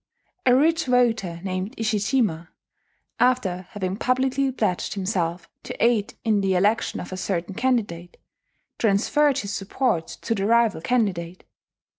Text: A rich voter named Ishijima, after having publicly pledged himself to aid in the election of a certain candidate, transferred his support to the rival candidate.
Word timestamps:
A 0.47 0.55
rich 0.55 0.87
voter 0.87 1.39
named 1.43 1.75
Ishijima, 1.77 2.47
after 3.19 3.67
having 3.69 3.97
publicly 3.97 4.51
pledged 4.51 4.95
himself 4.95 5.47
to 5.61 5.75
aid 5.79 6.15
in 6.23 6.41
the 6.41 6.55
election 6.55 6.99
of 6.99 7.11
a 7.13 7.17
certain 7.17 7.53
candidate, 7.53 8.17
transferred 8.79 9.37
his 9.37 9.53
support 9.53 10.07
to 10.07 10.33
the 10.33 10.47
rival 10.47 10.81
candidate. 10.81 11.43